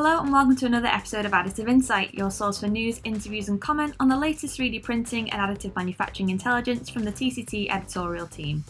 [0.00, 3.60] Hello and welcome to another episode of Additive Insight, your source for news, interviews, and
[3.60, 8.62] comment on the latest 3D printing and additive manufacturing intelligence from the TCT editorial team.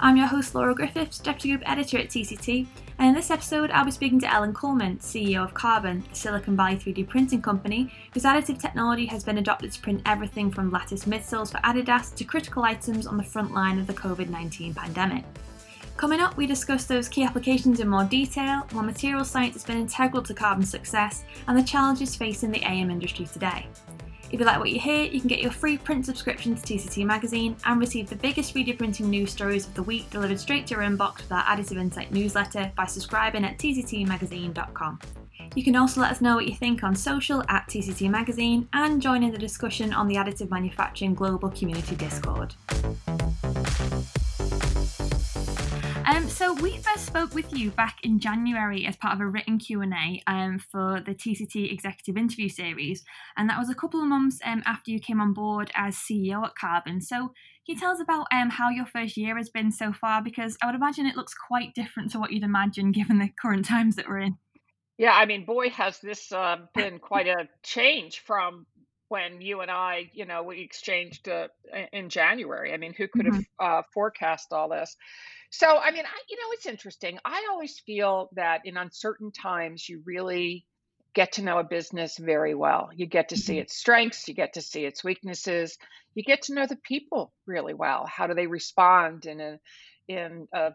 [0.00, 2.66] I'm your host, Laura Griffiths, Deputy Group Editor at TCT,
[2.98, 6.56] and in this episode, I'll be speaking to Ellen Kullman, CEO of Carbon, a Silicon
[6.56, 11.04] Valley 3D printing company whose additive technology has been adopted to print everything from lattice
[11.04, 15.22] midsoles for Adidas to critical items on the front line of the COVID 19 pandemic.
[15.98, 19.78] Coming up, we discuss those key applications in more detail, why material science has been
[19.78, 23.66] integral to Carbon's success, and the challenges facing the AM industry today.
[24.30, 27.04] If you like what you hear, you can get your free print subscription to TCT
[27.04, 30.74] Magazine and receive the biggest 3D printing news stories of the week delivered straight to
[30.74, 35.00] your inbox with our Additive Insight newsletter by subscribing at tctmagazine.com.
[35.56, 39.02] You can also let us know what you think on social at TCT Magazine and
[39.02, 42.54] join in the discussion on the Additive Manufacturing Global Community Discord.
[46.18, 49.56] Um, so we first spoke with you back in January as part of a written
[49.56, 53.04] Q and A um, for the TCT Executive Interview Series,
[53.36, 56.44] and that was a couple of months um, after you came on board as CEO
[56.44, 57.00] at Carbon.
[57.00, 57.28] So can
[57.66, 60.20] you tell us about um, how your first year has been so far?
[60.20, 63.64] Because I would imagine it looks quite different to what you'd imagine given the current
[63.64, 64.38] times that we're in.
[64.96, 68.66] Yeah, I mean, boy, has this uh, been quite a change from
[69.08, 71.46] when you and I, you know, we exchanged uh,
[71.92, 72.74] in January.
[72.74, 73.64] I mean, who could have mm-hmm.
[73.78, 74.96] uh, forecast all this?
[75.50, 77.18] So, I mean, I, you know, it's interesting.
[77.24, 80.66] I always feel that in uncertain times, you really
[81.14, 82.90] get to know a business very well.
[82.94, 83.62] You get to see mm-hmm.
[83.62, 85.78] its strengths, you get to see its weaknesses,
[86.14, 88.06] you get to know the people really well.
[88.06, 89.58] How do they respond in a
[90.06, 90.72] in a,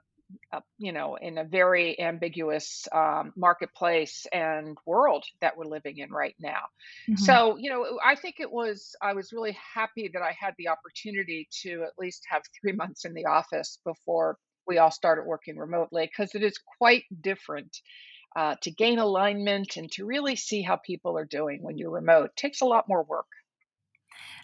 [0.51, 6.09] a you know in a very ambiguous um, marketplace and world that we're living in
[6.09, 6.63] right now?
[7.07, 7.23] Mm-hmm.
[7.23, 10.69] So, you know, I think it was I was really happy that I had the
[10.69, 15.57] opportunity to at least have three months in the office before we all started working
[15.57, 17.77] remotely because it is quite different
[18.35, 22.25] uh, to gain alignment and to really see how people are doing when you're remote.
[22.25, 23.27] It takes a lot more work.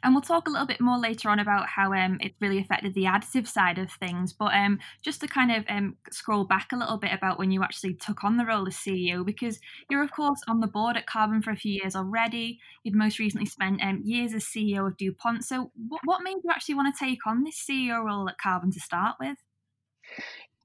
[0.03, 2.93] And we'll talk a little bit more later on about how um, it really affected
[2.93, 4.33] the additive side of things.
[4.33, 7.63] But um, just to kind of um, scroll back a little bit about when you
[7.63, 11.07] actually took on the role as CEO, because you're, of course, on the board at
[11.07, 12.59] Carbon for a few years already.
[12.83, 15.43] You'd most recently spent um, years as CEO of DuPont.
[15.43, 18.71] So, what, what made you actually want to take on this CEO role at Carbon
[18.71, 19.37] to start with?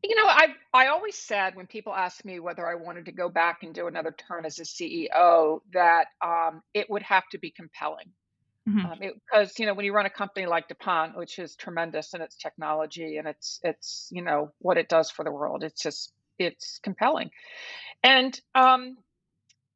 [0.03, 3.29] You know, I I always said when people ask me whether I wanted to go
[3.29, 7.51] back and do another term as a CEO that um, it would have to be
[7.51, 8.11] compelling.
[8.69, 8.87] Mm-hmm.
[8.87, 12.23] Um, because you know when you run a company like DuPont, which is tremendous in
[12.23, 16.13] its technology and it's it's you know what it does for the world, it's just
[16.39, 17.31] it's compelling.
[18.03, 18.97] And um,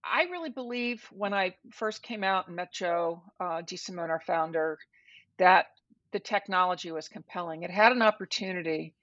[0.05, 4.79] I really believe when I first came out and met Joe uh, DeSimone, our founder,
[5.39, 5.67] that
[6.13, 7.63] the technology was compelling.
[7.63, 8.95] It had an opportunity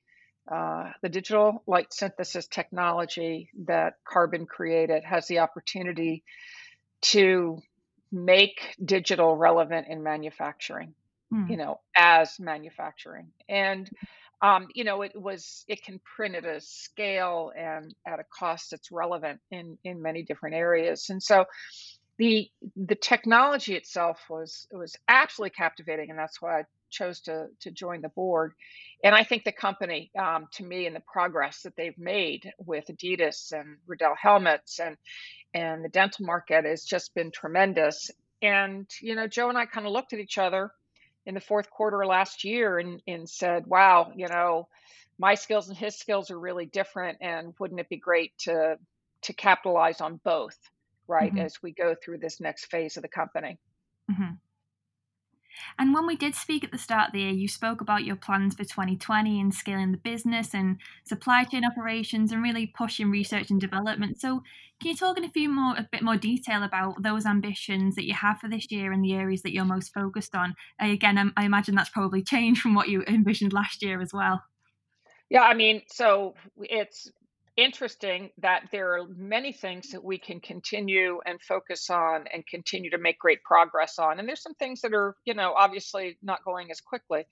[0.51, 6.23] uh, the digital light synthesis technology that Carbon created has the opportunity
[7.01, 7.61] to
[8.11, 10.93] make digital relevant in manufacturing,
[11.31, 11.47] hmm.
[11.49, 13.27] you know, as manufacturing.
[13.49, 13.89] And,
[14.41, 18.71] um, you know, it was, it can print at a scale and at a cost
[18.71, 21.09] that's relevant in, in many different areas.
[21.09, 21.45] And so,
[22.17, 27.71] the the technology itself was was absolutely captivating, and that's why I chose to to
[27.71, 28.53] join the board.
[29.03, 32.85] And I think the company, um, to me, and the progress that they've made with
[32.87, 34.97] Adidas and Riddell helmets and
[35.53, 38.11] and the dental market has just been tremendous.
[38.41, 40.71] And you know, Joe and I kind of looked at each other
[41.25, 44.67] in the fourth quarter of last year and and said, "Wow, you know."
[45.17, 48.77] My skills and his skills are really different, and wouldn't it be great to
[49.21, 50.57] to capitalize on both,
[51.07, 51.45] right, mm-hmm.
[51.45, 53.57] as we go through this next phase of the company?
[54.11, 54.33] Mm-hmm.
[55.79, 58.15] And when we did speak at the start of the year, you spoke about your
[58.15, 63.49] plans for 2020 and scaling the business and supply chain operations and really pushing research
[63.49, 64.19] and development.
[64.19, 64.43] So,
[64.81, 68.05] can you talk in a few more, a bit more detail about those ambitions that
[68.05, 70.53] you have for this year and the areas that you're most focused on?
[70.79, 74.43] Again, I imagine that's probably changed from what you envisioned last year as well.
[75.29, 77.11] Yeah, I mean, so it's
[77.57, 82.89] interesting that there are many things that we can continue and focus on and continue
[82.89, 84.19] to make great progress on.
[84.19, 87.25] And there's some things that are, you know, obviously not going as quickly.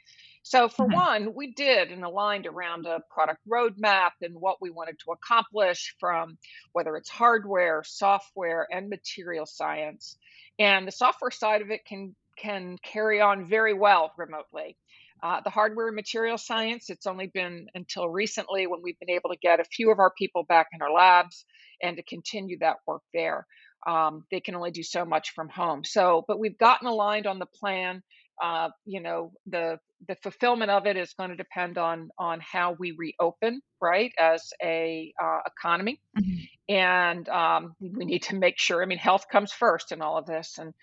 [0.44, 0.96] So, for mm-hmm.
[0.96, 5.96] one, we did and aligned around a product roadmap and what we wanted to accomplish
[6.00, 6.38] from
[6.74, 10.18] whether it's hardware, software, and material science.
[10.60, 14.76] And the software side of it can can carry on very well remotely.
[15.24, 19.30] Uh, the hardware and material science, it's only been until recently when we've been able
[19.30, 21.46] to get a few of our people back in our labs
[21.82, 23.48] and to continue that work there.
[23.88, 25.86] Um, they can only do so much from home.
[25.86, 28.04] So, but we've gotten aligned on the plan.
[28.42, 32.76] Uh, you know, the the fulfillment of it is going to depend on on how
[32.78, 36.74] we reopen, right, as a uh, economy, mm-hmm.
[36.74, 38.82] and um, we need to make sure.
[38.82, 40.74] I mean, health comes first in all of this, and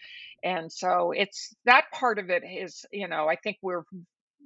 [0.43, 3.83] and so it's that part of it is, you know, I think we're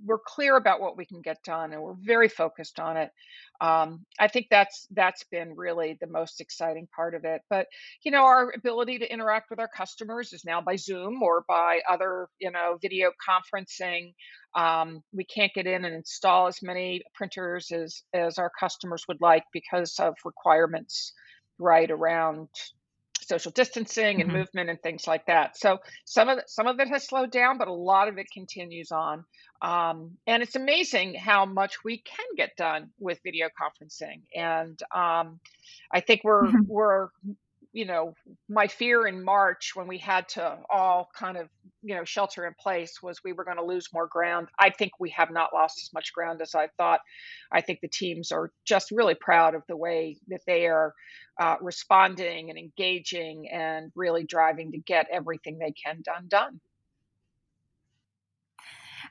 [0.04, 3.10] we're clear about what we can get done and we're very focused on it.
[3.60, 7.68] Um, i think that's that's been really the most exciting part of it but
[8.02, 11.80] you know our ability to interact with our customers is now by zoom or by
[11.88, 14.14] other you know video conferencing.
[14.54, 19.20] Um, we can't get in and install as many printers as as our customers would
[19.20, 21.12] like because of requirements
[21.58, 22.48] right around
[23.28, 24.38] social distancing and mm-hmm.
[24.38, 25.56] movement and things like that.
[25.56, 28.26] So some of it, some of it has slowed down, but a lot of it
[28.32, 29.24] continues on.
[29.62, 34.22] Um, and it's amazing how much we can get done with video conferencing.
[34.34, 35.40] And um,
[35.90, 36.62] I think we're mm-hmm.
[36.66, 37.08] we're
[37.74, 38.14] you know,
[38.48, 41.48] my fear in March when we had to all kind of,
[41.82, 44.46] you know, shelter in place was we were going to lose more ground.
[44.60, 47.00] I think we have not lost as much ground as I thought.
[47.50, 50.94] I think the teams are just really proud of the way that they are
[51.40, 56.60] uh, responding and engaging and really driving to get everything they can done done.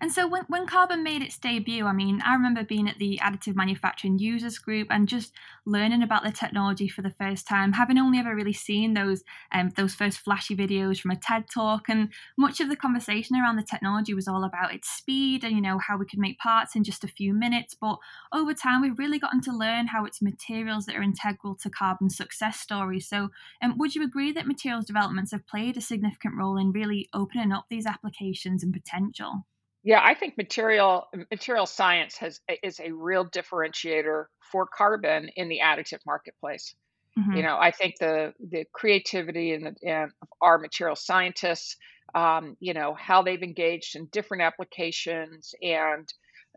[0.01, 3.19] And so when, when Carbon made its debut, I mean, I remember being at the
[3.21, 5.33] Additive Manufacturing Users Group and just
[5.65, 9.71] learning about the technology for the first time, having only ever really seen those um,
[9.75, 11.89] those first flashy videos from a TED talk.
[11.89, 15.61] And much of the conversation around the technology was all about its speed and, you
[15.61, 17.75] know, how we could make parts in just a few minutes.
[17.79, 17.97] But
[18.31, 22.17] over time, we've really gotten to learn how it's materials that are integral to Carbon's
[22.17, 22.99] success story.
[22.99, 23.29] So
[23.61, 27.51] um, would you agree that materials developments have played a significant role in really opening
[27.51, 29.45] up these applications and potential?
[29.83, 35.59] Yeah, I think material material science has is a real differentiator for carbon in the
[35.61, 36.73] additive marketplace.
[37.19, 37.37] Mm-hmm.
[37.37, 41.75] You know, I think the the creativity and, and our material scientists,
[42.15, 46.11] um, you know, how they've engaged in different applications and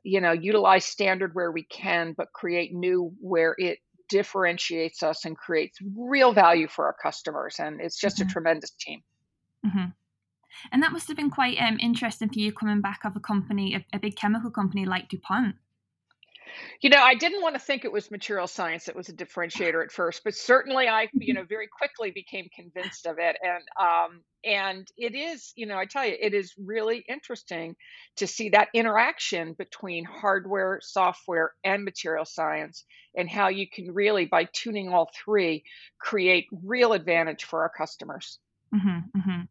[0.05, 5.37] you know utilize standard where we can, but create new where it differentiates us and
[5.37, 7.57] creates real value for our customers.
[7.59, 8.29] And it's just mm-hmm.
[8.29, 9.03] a tremendous team.
[9.67, 9.87] Mm-hmm.
[10.73, 13.75] And that must have been quite um, interesting for you coming back of a company,
[13.75, 15.57] a, a big chemical company like DuPont.
[16.81, 19.83] You know, I didn't want to think it was material science that was a differentiator
[19.83, 23.37] at first, but certainly I, you know, very quickly became convinced of it.
[23.43, 27.75] And um, and it is, you know, I tell you, it is really interesting
[28.17, 32.85] to see that interaction between hardware, software, and material science,
[33.17, 35.65] and how you can really, by tuning all three,
[35.99, 38.39] create real advantage for our customers.
[38.75, 39.43] Mm-hmm, mm-hmm.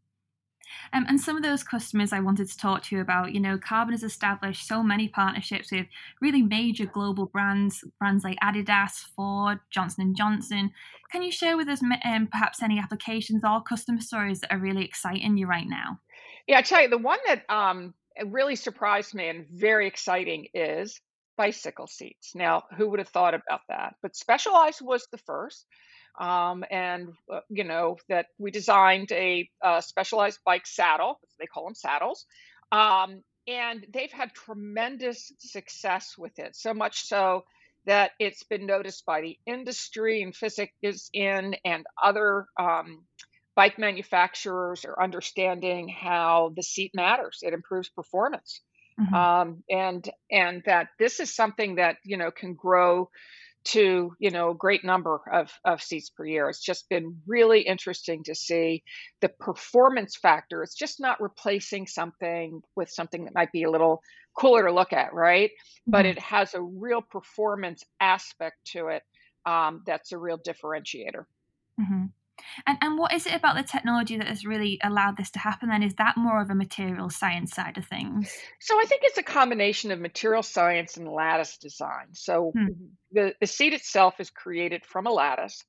[0.94, 3.58] Um, and some of those customers I wanted to talk to you about, you know,
[3.58, 5.88] Carbon has established so many partnerships with
[6.22, 10.72] really major global brands, brands like Adidas, Ford, Johnson Johnson.
[11.12, 14.86] Can you share with us um, perhaps any applications or customer stories that are really
[14.86, 16.00] exciting you right now?
[16.48, 17.94] Yeah, I tell you, the one that um,
[18.26, 21.00] really surprised me and very exciting is
[21.38, 22.34] bicycle seats.
[22.36, 23.96] Now, who would have thought about that?
[24.02, 25.66] But Specialized was the first
[26.20, 31.20] um, and uh, you know that we designed a, a, specialized bike saddle.
[31.40, 32.26] They call them saddles,
[32.72, 36.56] um, and they've had tremendous success with it.
[36.56, 37.44] So much so
[37.86, 40.72] that it's been noticed by the industry and Fizik
[41.14, 43.04] in and other um,
[43.56, 47.40] bike manufacturers are understanding how the seat matters.
[47.42, 48.62] It improves performance.
[49.00, 49.14] Mm-hmm.
[49.14, 53.10] Um, and and that this is something that you know can grow
[53.66, 57.62] to you know a great number of, of seats per year it's just been really
[57.62, 58.84] interesting to see
[59.22, 64.02] the performance factor it's just not replacing something with something that might be a little
[64.38, 65.92] cooler to look at right mm-hmm.
[65.92, 69.04] but it has a real performance aspect to it
[69.46, 71.26] um, that's a real differentiator
[71.80, 72.06] mm-hmm.
[72.66, 75.70] And and what is it about the technology that has really allowed this to happen?
[75.70, 78.34] Then is that more of a material science side of things?
[78.60, 82.08] So I think it's a combination of material science and lattice design.
[82.14, 82.68] So hmm.
[83.12, 85.64] the the seat itself is created from a lattice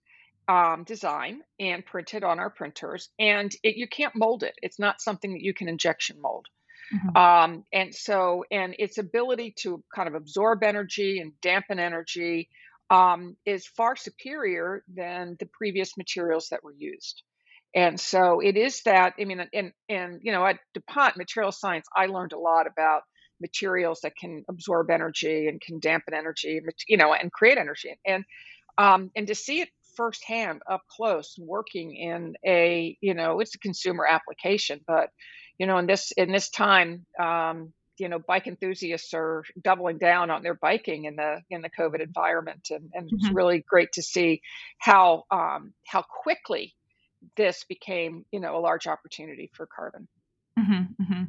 [0.49, 4.55] um, design and printed on our printers, and it, you can't mold it.
[4.63, 6.47] It's not something that you can injection mold.
[6.95, 7.17] Mm-hmm.
[7.17, 12.49] Um, and so, and its ability to kind of absorb energy and dampen energy
[12.91, 17.23] um, is far superior than the previous materials that were used.
[17.75, 21.87] And so it is that, I mean, and, and, you know, at DuPont Material Science,
[21.95, 23.03] I learned a lot about
[23.41, 27.95] materials that can absorb energy and can dampen energy, you know, and create energy.
[28.07, 28.25] And,
[28.79, 33.59] um, and to see it firsthand up close working in a, you know, it's a
[33.59, 35.11] consumer application, but,
[35.59, 40.31] you know, in this, in this time, um, you know bike enthusiasts are doubling down
[40.31, 43.17] on their biking in the in the covid environment and, and mm-hmm.
[43.17, 44.41] it's really great to see
[44.79, 46.75] how um, how quickly
[47.37, 50.09] this became you know a large opportunity for carbon
[50.59, 51.23] mm-hmm, mm-hmm.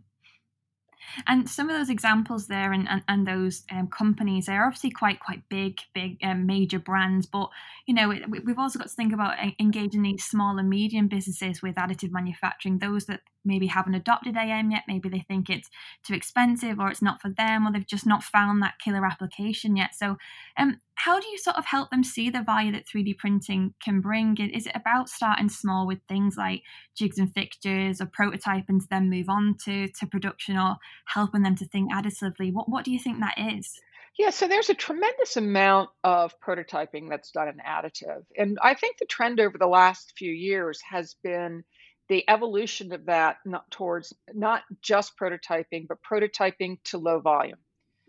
[1.25, 5.19] And some of those examples there and, and, and those um, companies, they're obviously quite
[5.19, 7.25] quite big, big um, major brands.
[7.25, 7.50] But
[7.86, 11.75] you know, we've also got to think about engaging these small and medium businesses with
[11.75, 12.79] additive manufacturing.
[12.79, 15.69] Those that maybe haven't adopted AM yet, maybe they think it's
[16.03, 19.75] too expensive or it's not for them, or they've just not found that killer application
[19.75, 19.95] yet.
[19.95, 20.17] So,
[20.57, 24.01] um, how do you sort of help them see the value that 3D printing can
[24.01, 24.35] bring?
[24.37, 26.63] Is it about starting small with things like
[26.95, 30.75] jigs and fixtures or prototyping to then move on to to production, or
[31.05, 32.51] helping them to think additively?
[32.51, 33.79] What what do you think that is?
[34.17, 38.23] Yeah, so there's a tremendous amount of prototyping that's done in additive.
[38.35, 41.63] And I think the trend over the last few years has been
[42.09, 47.57] the evolution of that not towards not just prototyping, but prototyping to low volume.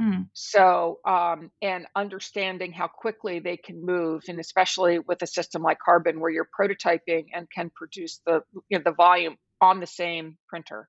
[0.00, 0.28] Mm.
[0.32, 5.78] So, um, and understanding how quickly they can move, and especially with a system like
[5.80, 10.38] Carbon, where you're prototyping and can produce the you know, the volume on the same
[10.46, 10.88] printer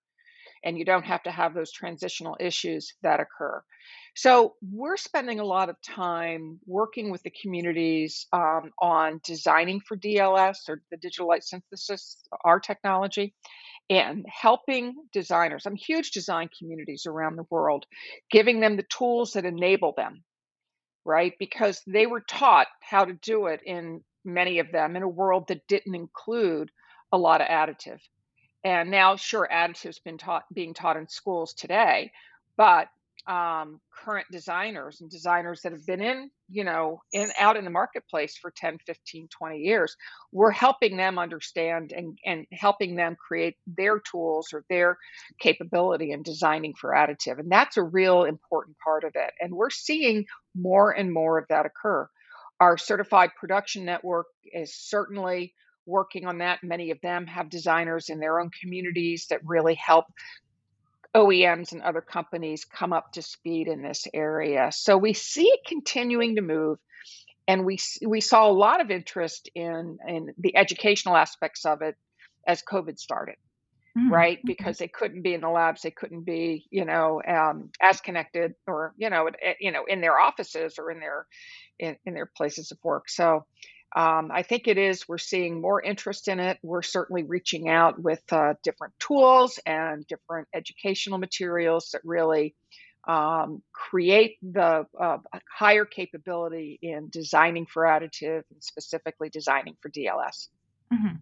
[0.63, 3.63] and you don't have to have those transitional issues that occur.
[4.15, 9.95] So we're spending a lot of time working with the communities um, on designing for
[9.95, 13.33] DLS or the digital light synthesis, our technology,
[13.89, 15.65] and helping designers.
[15.65, 17.85] I'm huge design communities around the world,
[18.29, 20.23] giving them the tools that enable them,
[21.05, 21.33] right?
[21.39, 25.47] Because they were taught how to do it in many of them in a world
[25.47, 26.69] that didn't include
[27.11, 27.99] a lot of additive.
[28.63, 32.11] And now, sure, additive's been taught being taught in schools today,
[32.57, 32.89] but
[33.29, 37.69] um, current designers and designers that have been in, you know, in out in the
[37.69, 39.95] marketplace for 10, 15, 20 years,
[40.31, 44.97] we're helping them understand and, and helping them create their tools or their
[45.39, 47.39] capability in designing for additive.
[47.39, 49.31] And that's a real important part of it.
[49.39, 50.25] And we're seeing
[50.55, 52.09] more and more of that occur.
[52.59, 55.53] Our certified production network is certainly
[55.89, 56.63] working on that.
[56.63, 60.05] Many of them have designers in their own communities that really help
[61.15, 64.69] OEMs and other companies come up to speed in this area.
[64.71, 66.77] So we see it continuing to move.
[67.47, 71.95] And we, we saw a lot of interest in, in the educational aspects of it
[72.47, 73.35] as COVID started.
[73.97, 74.13] Mm-hmm.
[74.13, 74.39] right?
[74.45, 78.53] Because they couldn't be in the labs, they couldn't be, you know, um, as connected,
[78.67, 81.25] or you know, you know, in their offices or in their
[81.79, 83.09] in, in their places of work.
[83.09, 83.45] So
[83.95, 85.07] um, I think it is.
[85.07, 86.59] We're seeing more interest in it.
[86.61, 92.55] We're certainly reaching out with uh, different tools and different educational materials that really
[93.07, 95.17] um, create the uh,
[95.51, 100.49] higher capability in designing for additive and specifically designing for DLS.
[100.93, 101.15] Mm-hmm.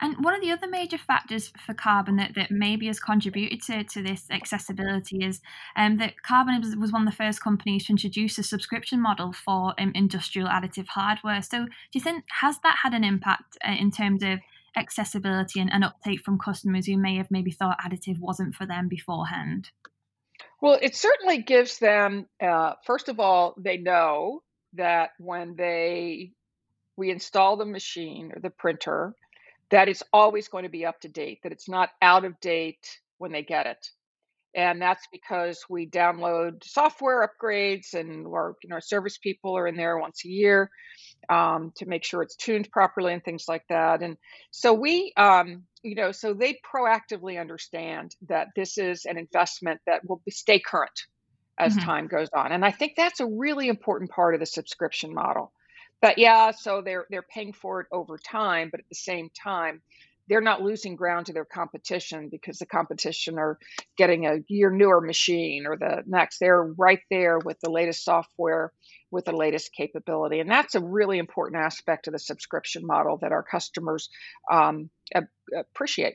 [0.00, 3.84] And one of the other major factors for carbon that, that maybe has contributed to,
[3.84, 5.40] to this accessibility is
[5.76, 9.74] um, that Carbon was one of the first companies to introduce a subscription model for
[9.78, 11.42] um, industrial additive hardware.
[11.42, 14.38] So, do you think has that had an impact uh, in terms of
[14.76, 18.88] accessibility and, and uptake from customers who may have maybe thought additive wasn't for them
[18.88, 19.70] beforehand?
[20.62, 24.42] Well, it certainly gives them, uh, first of all, they know
[24.74, 26.32] that when they
[26.96, 29.14] we install the machine or the printer,
[29.70, 32.98] that it's always going to be up to date, that it's not out of date
[33.18, 33.88] when they get it.
[34.54, 39.68] And that's because we download software upgrades and our, you know, our service people are
[39.68, 40.70] in there once a year
[41.28, 44.02] um, to make sure it's tuned properly and things like that.
[44.02, 44.16] And
[44.50, 50.00] so we, um, you know, so they proactively understand that this is an investment that
[50.04, 51.00] will stay current
[51.56, 51.86] as mm-hmm.
[51.86, 52.50] time goes on.
[52.50, 55.52] And I think that's a really important part of the subscription model
[56.00, 59.82] but yeah, so they're they're paying for it over time, but at the same time,
[60.28, 63.58] they're not losing ground to their competition because the competition are
[63.96, 66.38] getting a year newer machine or the next.
[66.38, 68.72] They're right there with the latest software,
[69.10, 73.32] with the latest capability, and that's a really important aspect of the subscription model that
[73.32, 74.08] our customers
[74.50, 74.88] um,
[75.54, 76.14] appreciate.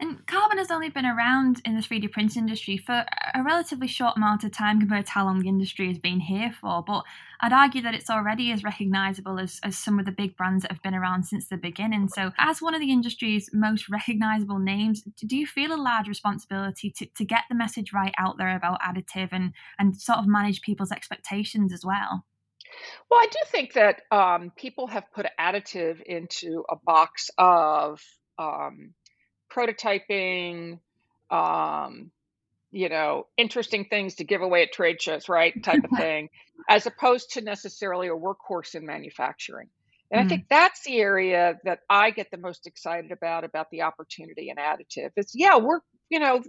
[0.00, 4.16] And carbon has only been around in the 3D print industry for a relatively short
[4.16, 6.84] amount of time compared to how long the industry has been here for.
[6.86, 7.02] But
[7.40, 10.70] I'd argue that it's already as recognizable as, as some of the big brands that
[10.70, 12.08] have been around since the beginning.
[12.08, 16.92] So, as one of the industry's most recognizable names, do you feel a large responsibility
[16.98, 20.62] to, to get the message right out there about additive and, and sort of manage
[20.62, 22.24] people's expectations as well?
[23.10, 28.00] Well, I do think that um, people have put additive into a box of
[28.38, 28.94] um,
[29.58, 30.78] prototyping,
[31.30, 32.10] um,
[32.70, 35.60] you know, interesting things to give away at trade shows, right?
[35.62, 36.28] Type of thing,
[36.68, 39.68] as opposed to necessarily a workhorse in manufacturing.
[40.10, 43.68] And mm I think that's the area that I get the most excited about about
[43.70, 45.10] the opportunity in additive.
[45.16, 46.42] Is yeah, we're you know,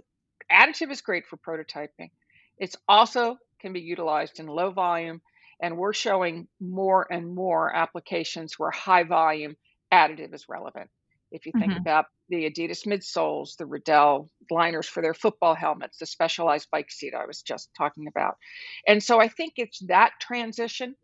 [0.50, 2.10] additive is great for prototyping.
[2.58, 5.20] It's also can be utilized in low volume,
[5.60, 9.56] and we're showing more and more applications where high volume
[9.92, 10.88] additive is relevant
[11.30, 11.80] If you think mm-hmm.
[11.80, 17.14] about the Adidas midsoles, the Riddell liners for their football helmets, the specialized bike seat
[17.14, 18.36] I was just talking about.
[18.86, 20.96] And so I think it's that transition.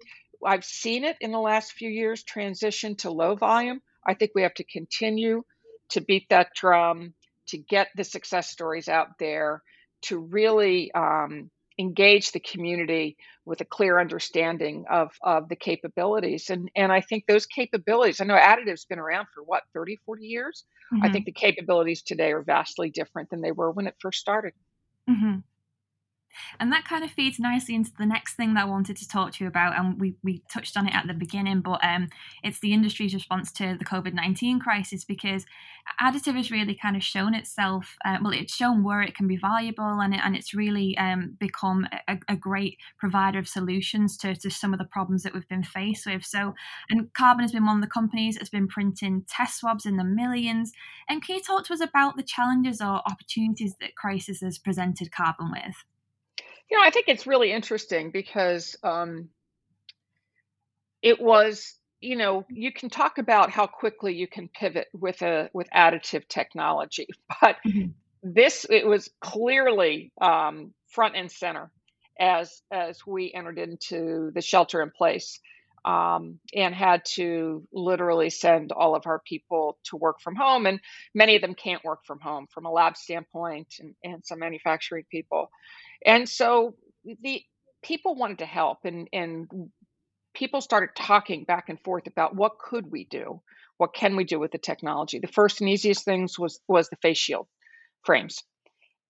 [0.44, 3.80] I've seen it in the last few years transition to low volume.
[4.06, 5.42] I think we have to continue
[5.90, 7.14] to beat that drum,
[7.48, 9.62] to get the success stories out there,
[10.02, 16.50] to really um, engage the community with a clear understanding of, of the capabilities.
[16.50, 20.26] And, and I think those capabilities, I know additive's been around for what, 30, 40
[20.26, 20.64] years?
[20.92, 21.04] Mm-hmm.
[21.04, 24.52] I think the capabilities today are vastly different than they were when it first started.
[25.08, 25.38] Mm-hmm.
[26.60, 29.32] And that kind of feeds nicely into the next thing that I wanted to talk
[29.32, 29.78] to you about.
[29.78, 32.08] And we, we touched on it at the beginning, but um,
[32.42, 35.44] it's the industry's response to the COVID 19 crisis because
[36.00, 39.36] additive has really kind of shown itself, uh, well, it's shown where it can be
[39.36, 44.34] valuable and, it, and it's really um, become a, a, great provider of solutions to,
[44.34, 46.24] to some of the problems that we've been faced with.
[46.24, 46.54] So,
[46.90, 50.04] and Carbon has been one of the companies that's been printing test swabs in the
[50.04, 50.72] millions.
[51.08, 55.12] And can you talk to us about the challenges or opportunities that crisis has presented
[55.12, 55.76] Carbon with?
[56.70, 59.28] You know, I think it's really interesting because um,
[61.02, 65.48] it was, you know, you can talk about how quickly you can pivot with a
[65.52, 67.06] with additive technology,
[67.40, 67.90] but mm-hmm.
[68.22, 71.70] this it was clearly um, front and center
[72.18, 75.40] as as we entered into the shelter in place.
[75.84, 80.66] Um, and had to literally send all of our people to work from home.
[80.66, 80.80] And
[81.14, 85.04] many of them can't work from home from a lab standpoint and, and some manufacturing
[85.08, 85.48] people.
[86.06, 87.42] And so the
[87.82, 89.48] people wanted to help and, and
[90.34, 93.40] people started talking back and forth about what could we do?
[93.78, 95.18] What can we do with the technology?
[95.18, 97.46] The first and easiest things was was the face shield
[98.04, 98.42] frames.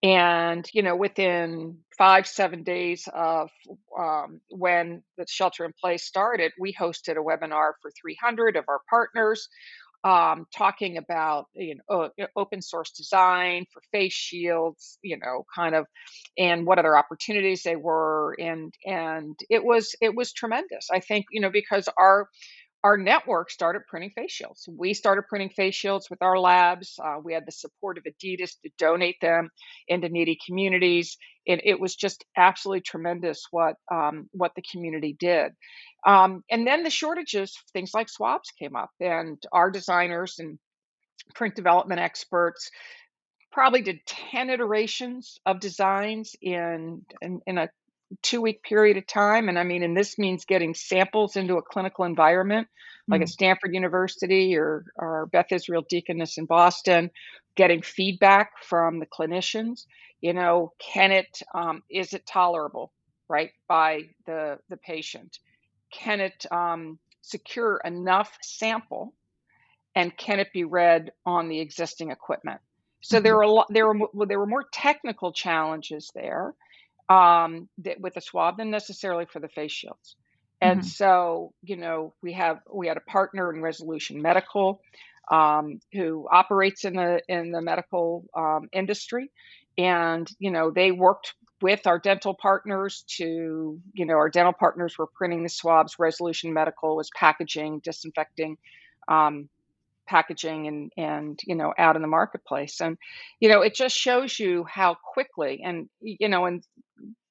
[0.03, 3.51] And you know, within five seven days of
[3.99, 8.81] um, when the shelter in place started, we hosted a webinar for 300 of our
[8.91, 9.49] partners
[10.07, 15.87] um, talking about you know open source design for face shields, you know, kind of,
[16.39, 20.91] and what other opportunities they were, and and it was it was tremendous.
[20.93, 22.29] I think you know because our
[22.87, 24.69] our network started printing face shields.
[24.71, 27.01] We started printing face shields with our labs.
[27.05, 29.51] Uh, we had the support of Adidas to donate them
[29.89, 31.17] into needy communities.
[31.49, 35.51] And it was just absolutely tremendous what um, what the community did.
[36.07, 40.57] Um, and then the shortages, things like swabs came up, and our designers and
[41.35, 42.71] print development experts
[43.51, 47.69] probably did 10 iterations of designs in, in, in a
[48.23, 49.49] two week period of time.
[49.49, 52.69] And I mean, and this means getting samples into a clinical environment
[53.09, 53.25] like mm.
[53.25, 57.11] at Stanford University or, or Beth Israel Deaconess in Boston,
[57.55, 59.85] getting feedback from the clinicians.
[60.21, 62.93] You know, can it, um, is it tolerable,
[63.29, 65.39] right, by the, the patient?
[65.93, 69.15] Can it um, secure enough sample
[69.95, 72.61] and can it be read on the existing equipment?
[73.03, 73.25] So mm-hmm.
[73.25, 76.55] there were a lot, there were there were more technical challenges there,
[77.09, 80.17] um, that, with the swab than necessarily for the face shields.
[80.61, 80.89] And mm-hmm.
[80.89, 84.81] so, you know, we have we had a partner in Resolution Medical
[85.31, 89.31] um, who operates in the in the medical um, industry,
[89.77, 94.97] and you know they worked with our dental partners to you know our dental partners
[94.99, 95.99] were printing the swabs.
[95.99, 98.57] Resolution Medical was packaging, disinfecting.
[99.09, 99.49] Um,
[100.07, 102.81] packaging and and you know out in the marketplace.
[102.81, 102.97] And
[103.41, 106.63] you know it just shows you how quickly and you know and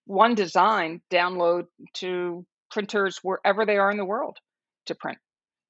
[0.06, 4.38] one design download to printers wherever they are in the world
[4.88, 5.18] to print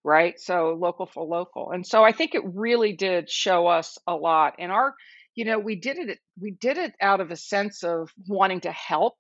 [0.08, 0.40] right?
[0.40, 1.72] So local for local.
[1.72, 4.56] And so i think it really did show us a lot.
[4.60, 4.94] And our
[5.36, 8.72] you know we did it we did it out of a sense of wanting to
[8.72, 9.16] help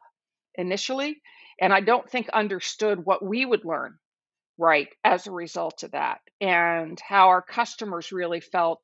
[0.55, 1.21] initially
[1.59, 3.97] and i don't think understood what we would learn
[4.57, 8.81] right as a result of that and how our customers really felt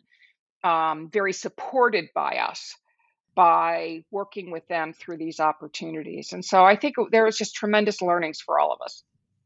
[0.64, 2.76] um, very supported by us
[3.34, 6.34] by working with them through these opportunities.
[6.34, 9.04] And so I think there was just tremendous learnings for all of us.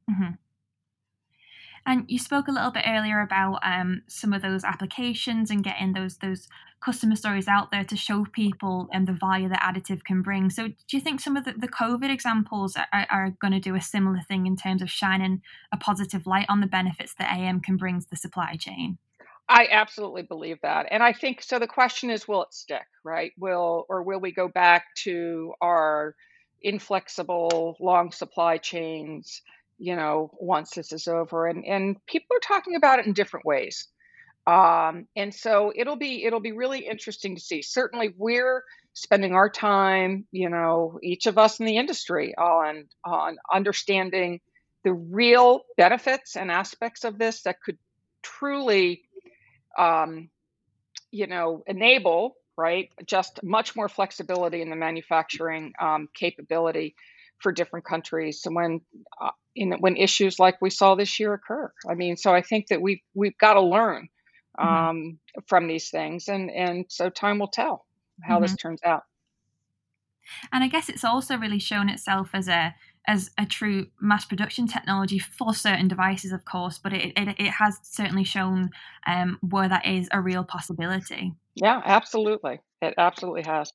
[0.10, 0.34] Mm-hmm.
[1.86, 5.94] And you spoke a little bit earlier about um, some of those applications and getting
[5.94, 6.48] those those
[6.86, 10.50] customer stories out there to show people and um, the value that additive can bring.
[10.50, 13.76] So, do you think some of the, the COVID examples are, are going to do
[13.76, 17.60] a similar thing in terms of shining a positive light on the benefits that AM
[17.60, 18.98] can bring to the supply chain?
[19.48, 20.88] I absolutely believe that.
[20.90, 23.32] And I think so the question is will it stick, right?
[23.38, 26.16] Will or will we go back to our
[26.62, 29.42] inflexible long supply chains,
[29.78, 33.46] you know, once this is over and and people are talking about it in different
[33.46, 33.88] ways.
[34.48, 37.62] Um, and so it'll be it'll be really interesting to see.
[37.62, 43.38] Certainly we're spending our time, you know, each of us in the industry on on
[43.52, 44.40] understanding
[44.84, 47.78] the real benefits and aspects of this that could
[48.22, 49.02] truly
[49.78, 50.30] um,
[51.12, 56.96] you know, enable right just much more flexibility in the manufacturing um, capability
[57.46, 58.42] for different countries.
[58.42, 58.82] So when
[59.22, 62.70] uh, in, when issues like we saw this year occur, I mean, so I think
[62.70, 64.10] that we we've got to learn
[64.60, 64.68] mm-hmm.
[64.68, 65.42] um, mm-hmm.
[65.48, 67.86] from these things, and and so time will tell
[68.24, 68.42] how mm-hmm.
[68.42, 69.04] this turns out.
[70.52, 72.74] And I guess it's also really shown itself as a
[73.08, 77.52] as a true mass production technology for certain devices, of course, but it, it, it
[77.52, 78.72] has certainly shown
[79.06, 81.32] um, where that is a real possibility.
[81.54, 82.62] Yeah, absolutely.
[82.82, 83.72] It absolutely has.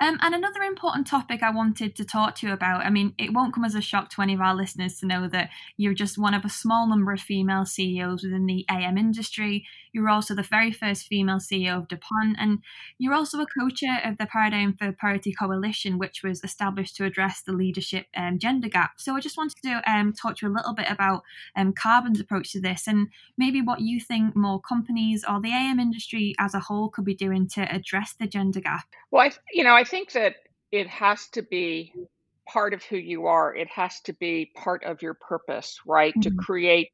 [0.00, 3.32] Um, and another important topic I wanted to talk to you about I mean, it
[3.32, 6.18] won't come as a shock to any of our listeners to know that you're just
[6.18, 9.66] one of a small number of female CEOs within the AM industry.
[9.98, 12.60] You're also the very first female CEO of DuPont, and
[12.98, 17.04] you're also a co chair of the Paradigm for Parity Coalition, which was established to
[17.04, 18.92] address the leadership um, gender gap.
[18.98, 21.24] So I just wanted to um, talk to you a little bit about
[21.56, 25.80] um, Carbon's approach to this and maybe what you think more companies or the AM
[25.80, 28.86] industry as a whole could be doing to address the gender gap.
[29.10, 30.36] Well, I, you know, I think that
[30.70, 31.92] it has to be
[32.48, 33.54] part of who you are.
[33.54, 36.12] It has to be part of your purpose, right?
[36.12, 36.36] Mm-hmm.
[36.36, 36.90] To create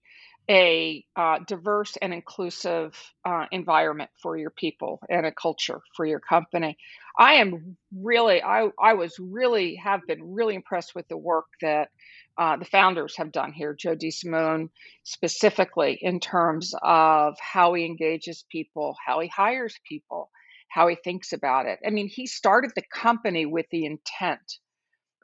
[0.51, 6.21] a uh, diverse and inclusive uh, environment for your people and a culture for your
[6.21, 6.77] company.
[7.19, 11.89] I am really, I, I was really, have been really impressed with the work that
[12.37, 14.69] uh, the founders have done here, Joe DeSimone
[15.05, 20.31] specifically, in terms of how he engages people, how he hires people,
[20.69, 21.79] how he thinks about it.
[21.87, 24.59] I mean, he started the company with the intent,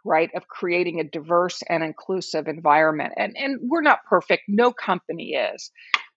[0.04, 3.12] right, of creating a diverse and inclusive environment.
[3.16, 4.44] And and we're not perfect.
[4.48, 5.70] No company is.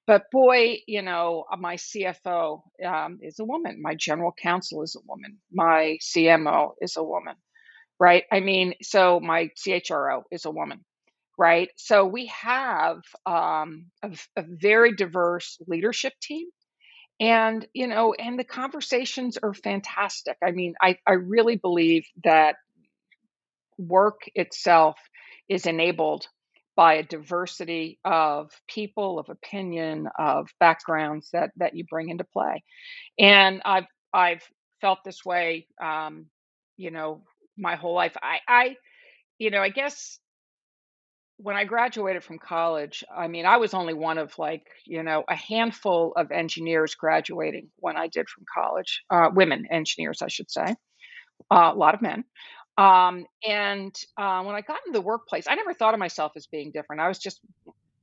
[0.06, 3.82] But boy, you know, uh, my CFO um, is a woman.
[3.82, 5.38] My general counsel is a woman.
[5.52, 7.36] My CMO is a woman,
[8.00, 8.26] right?
[8.32, 10.84] I mean, so my CHRO is a woman,
[11.38, 11.70] right?
[11.78, 16.48] So we have um, a, a very diverse leadership team
[17.20, 22.56] and you know and the conversations are fantastic i mean i i really believe that
[23.78, 24.98] work itself
[25.50, 26.28] is enabled
[26.76, 32.64] by a diversity of people of opinion of backgrounds that that you bring into play
[33.20, 34.44] and i've i've
[34.82, 36.26] felt this way um
[36.78, 37.24] you know
[37.58, 38.76] my whole life i i
[39.40, 40.20] you know i guess
[41.38, 45.24] when I graduated from college, I mean, I was only one of like, you know,
[45.28, 50.52] a handful of engineers graduating when I did from college, uh, women engineers, I should
[50.52, 50.76] say,
[51.52, 52.24] uh, a lot of men.
[52.78, 56.48] Um, and uh, when I got into the workplace, I never thought of myself as
[56.48, 57.02] being different.
[57.02, 57.40] I was just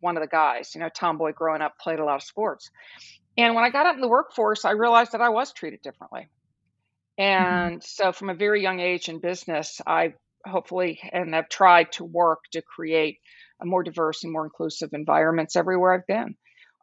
[0.01, 2.71] one of the guys, you know, tomboy growing up, played a lot of sports.
[3.37, 6.29] And when I got out in the workforce, I realized that I was treated differently.
[7.19, 7.23] Mm-hmm.
[7.23, 7.85] And mm-hmm.
[7.85, 10.15] so from a very young age in business, I
[10.47, 13.19] hopefully and have tried to work to create
[13.61, 16.35] a more diverse and more inclusive environments everywhere I've been.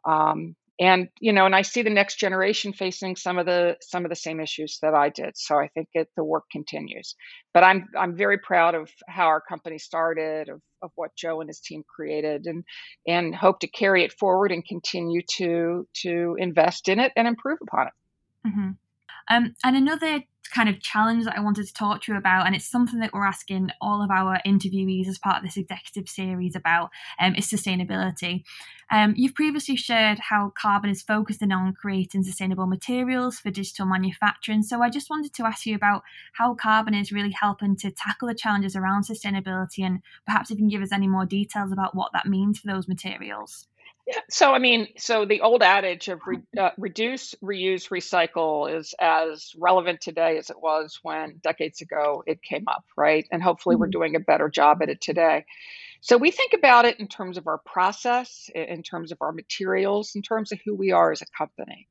[0.04, 4.04] Um, and you know, and I see the next generation facing some of the some
[4.04, 5.32] of the same issues that I did.
[5.36, 7.14] So I think it, the work continues.
[7.52, 11.48] But I'm I'm very proud of how our company started, of of what Joe and
[11.48, 12.64] his team created, and
[13.06, 17.58] and hope to carry it forward and continue to to invest in it and improve
[17.62, 17.92] upon it.
[18.48, 18.70] Mm-hmm.
[19.30, 20.22] Um, and another
[20.54, 23.12] kind of challenge that I wanted to talk to you about, and it's something that
[23.12, 27.46] we're asking all of our interviewees as part of this executive series about, um, is
[27.46, 28.44] sustainability.
[28.90, 34.62] Um, you've previously shared how Carbon is focusing on creating sustainable materials for digital manufacturing.
[34.62, 38.28] So I just wanted to ask you about how Carbon is really helping to tackle
[38.28, 41.94] the challenges around sustainability, and perhaps if you can give us any more details about
[41.94, 43.66] what that means for those materials.
[44.08, 44.20] Yeah.
[44.30, 49.52] So, I mean, so the old adage of re, uh, reduce, reuse, recycle is as
[49.58, 53.26] relevant today as it was when decades ago it came up, right?
[53.30, 53.80] And hopefully mm-hmm.
[53.82, 55.44] we're doing a better job at it today.
[56.00, 60.12] So, we think about it in terms of our process, in terms of our materials,
[60.14, 61.86] in terms of who we are as a company.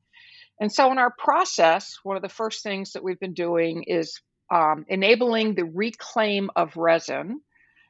[0.59, 4.19] And so, in our process, one of the first things that we've been doing is
[4.51, 7.41] um, enabling the reclaim of resin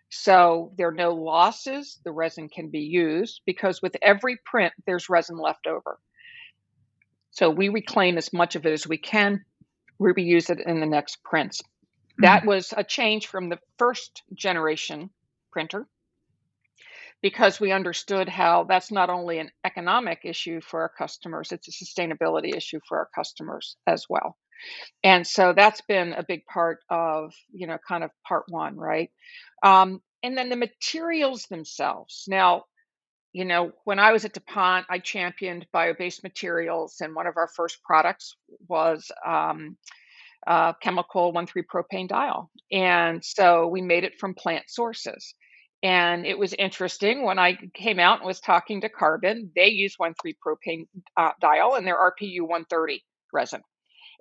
[0.09, 1.99] so there are no losses.
[2.03, 5.99] The resin can be used because with every print, there's resin left over.
[7.31, 9.43] So we reclaim as much of it as we can,
[9.99, 11.61] we reuse it in the next prints.
[12.19, 12.47] That mm-hmm.
[12.47, 15.09] was a change from the first generation
[15.51, 15.87] printer
[17.21, 21.71] because we understood how that's not only an economic issue for our customers, it's a
[21.85, 24.37] sustainability issue for our customers as well.
[25.03, 29.11] And so that's been a big part of, you know, kind of part one, right?
[29.63, 32.25] Um, and then the materials themselves.
[32.27, 32.63] Now,
[33.33, 37.37] you know, when I was at DuPont, I championed bio based materials, and one of
[37.37, 38.35] our first products
[38.67, 39.77] was um,
[40.47, 45.35] uh, chemical 1,3 propane diol And so we made it from plant sources.
[45.83, 49.95] And it was interesting when I came out and was talking to Carbon, they use
[50.01, 53.61] 1,3 propane uh, diol in their RPU 130 resin.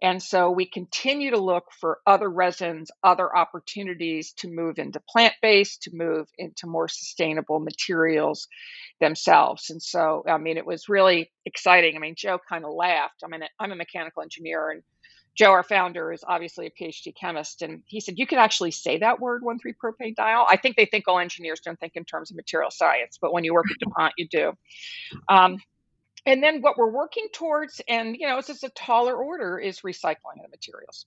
[0.03, 5.35] And so we continue to look for other resins, other opportunities to move into plant
[5.41, 8.47] based, to move into more sustainable materials
[9.01, 9.71] themselves.
[9.71, 11.97] And so, I mean, it was really exciting.
[11.97, 13.23] I mean, Joe kind of laughed.
[13.25, 14.83] I mean, I'm a mechanical engineer, and
[15.37, 18.99] Joe, our founder, is obviously a PhD chemist, and he said you can actually say
[18.99, 20.47] that word one three propane diol.
[20.49, 23.45] I think they think all engineers don't think in terms of material science, but when
[23.45, 24.53] you work at DuPont, you do.
[25.29, 25.59] Um,
[26.27, 29.81] and then what we're working towards, and you know, it's just a taller order, is
[29.81, 31.07] recycling of the materials.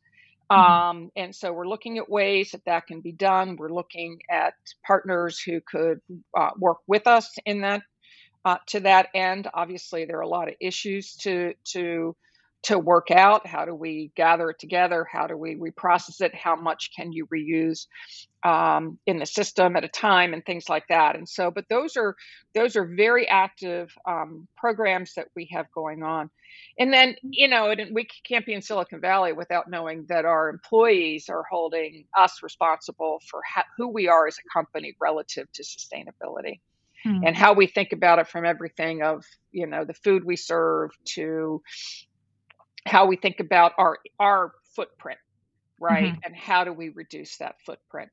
[0.52, 0.62] Mm-hmm.
[0.62, 3.56] Um, and so we're looking at ways that that can be done.
[3.56, 4.56] We're looking at
[4.86, 6.02] partners who could
[6.36, 7.84] uh, work with us in that
[8.46, 9.48] uh, to that end.
[9.54, 12.16] Obviously, there are a lot of issues to to
[12.64, 15.08] to work out how do we gather it together?
[15.10, 16.36] How do we reprocess it?
[16.36, 17.88] How much can you reuse
[18.44, 21.16] um, in the system at a time and things like that?
[21.16, 22.16] And so but those are
[22.54, 26.30] those are very active um, programs that we have going on.
[26.78, 31.30] And then you know we can't be in silicon valley without knowing that our employees
[31.30, 36.60] are holding us responsible for how, who we are as a company relative to sustainability.
[37.04, 37.24] Hmm.
[37.26, 40.92] and how we think about it from everything of you know the food we serve
[41.06, 41.62] to
[42.90, 45.20] how we think about our our footprint,
[45.80, 46.14] right?
[46.14, 46.20] Mm-hmm.
[46.26, 48.10] And how do we reduce that footprint?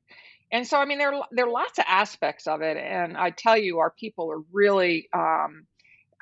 [0.51, 3.57] And so, I mean, there there are lots of aspects of it, and I tell
[3.57, 5.65] you, our people are really um,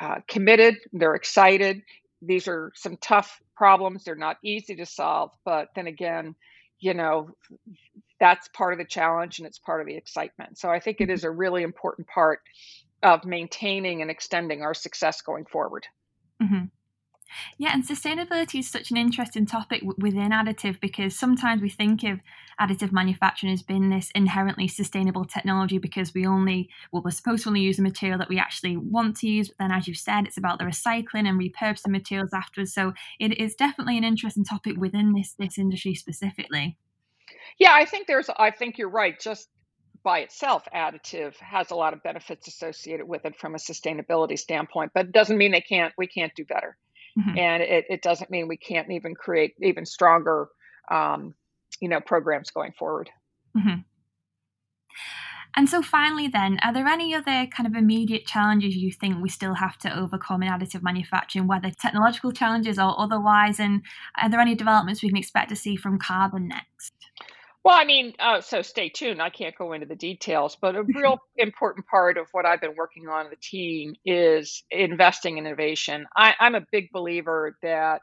[0.02, 0.78] uh, committed.
[0.94, 1.82] They're excited.
[2.22, 4.04] These are some tough problems.
[4.04, 6.36] They're not easy to solve, but then again,
[6.80, 7.30] you know,
[8.20, 10.58] that's part of the challenge and it's part of the excitement.
[10.58, 12.40] So I think it is a really important part
[13.04, 15.86] of maintaining and extending our success going forward.
[16.42, 16.66] Mm-hmm.
[17.58, 22.20] Yeah, and sustainability is such an interesting topic within additive because sometimes we think of
[22.60, 27.50] additive manufacturing as being this inherently sustainable technology because we only, well, we're supposed to
[27.50, 29.50] only use the material that we actually want to use.
[29.50, 32.74] But then, as you've said, it's about the recycling and repurposing materials afterwards.
[32.74, 36.78] So it is definitely an interesting topic within this this industry specifically.
[37.60, 38.30] Yeah, I think there's.
[38.30, 39.20] I think you're right.
[39.20, 39.48] Just
[40.04, 44.92] by itself, additive has a lot of benefits associated with it from a sustainability standpoint,
[44.94, 45.94] but it doesn't mean they can't.
[45.98, 46.78] We can't do better.
[47.18, 47.38] Mm-hmm.
[47.38, 50.50] And it, it doesn't mean we can't even create even stronger,
[50.92, 51.34] um,
[51.80, 53.10] you know, programs going forward.
[53.58, 53.82] Mm-hmm.
[55.58, 59.30] And so, finally, then, are there any other kind of immediate challenges you think we
[59.30, 63.58] still have to overcome in additive manufacturing, whether technological challenges or otherwise?
[63.58, 63.82] And
[64.22, 66.94] are there any developments we can expect to see from carbon next?
[67.66, 69.20] Well, I mean, uh, so stay tuned.
[69.20, 72.76] I can't go into the details, but a real important part of what I've been
[72.78, 76.06] working on the team is investing in innovation.
[76.16, 78.02] I, I'm a big believer that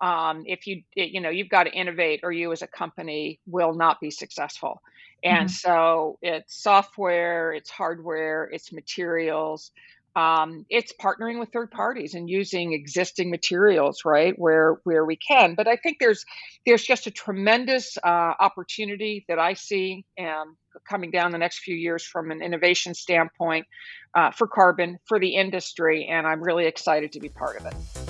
[0.00, 3.74] um, if you you know you've got to innovate, or you as a company will
[3.74, 4.80] not be successful.
[5.22, 5.46] And mm-hmm.
[5.48, 9.72] so it's software, it's hardware, it's materials
[10.14, 15.54] um, it's partnering with third parties and using existing materials right where where we can.
[15.54, 16.24] But i think there's
[16.66, 20.56] there's just a tremendous uh, opportunity that i see um,
[20.88, 23.66] coming down the next few years from an innovation standpoint
[24.14, 28.01] uh, for carbon for the industry and i'm really excited to be part of it